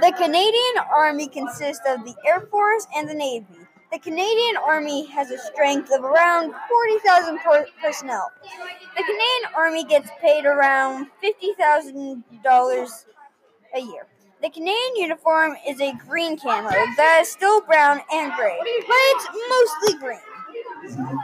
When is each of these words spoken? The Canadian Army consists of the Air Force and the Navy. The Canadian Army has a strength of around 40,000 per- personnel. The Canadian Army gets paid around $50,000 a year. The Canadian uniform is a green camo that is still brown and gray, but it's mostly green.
The 0.00 0.12
Canadian 0.16 0.84
Army 0.92 1.28
consists 1.28 1.84
of 1.88 2.04
the 2.04 2.14
Air 2.26 2.40
Force 2.50 2.86
and 2.94 3.08
the 3.08 3.14
Navy. 3.14 3.46
The 3.90 3.98
Canadian 3.98 4.56
Army 4.56 5.06
has 5.06 5.30
a 5.30 5.38
strength 5.38 5.90
of 5.92 6.04
around 6.04 6.52
40,000 6.68 7.38
per- 7.38 7.66
personnel. 7.80 8.30
The 8.96 9.02
Canadian 9.02 9.54
Army 9.56 9.84
gets 9.84 10.10
paid 10.20 10.44
around 10.44 11.06
$50,000 11.22 13.04
a 13.74 13.80
year. 13.80 14.06
The 14.42 14.50
Canadian 14.50 14.96
uniform 14.96 15.56
is 15.66 15.80
a 15.80 15.92
green 16.06 16.36
camo 16.36 16.68
that 16.70 17.20
is 17.22 17.28
still 17.30 17.62
brown 17.62 18.00
and 18.12 18.32
gray, 18.34 18.58
but 18.58 18.68
it's 18.68 19.26
mostly 19.48 19.98
green. 20.00 21.14